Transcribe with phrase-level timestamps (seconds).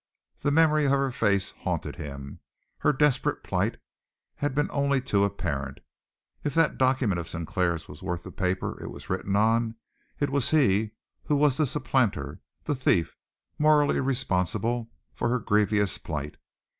[0.39, 2.39] The memory of her face haunted him,
[2.79, 3.77] her desperate plight
[4.37, 5.79] had been only too apparent.
[6.43, 9.75] If that document of Sinclair's was worth the paper it was written on,
[10.19, 10.93] it was he
[11.25, 13.15] who was the supplanter, the thief,
[13.59, 16.37] morally responsible for her grievous plight!